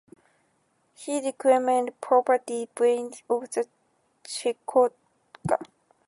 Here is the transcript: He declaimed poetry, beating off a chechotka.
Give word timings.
He 0.95 1.21
declaimed 1.21 1.91
poetry, 2.01 2.67
beating 2.75 3.13
off 3.29 3.55
a 3.55 3.65
chechotka. 4.23 5.63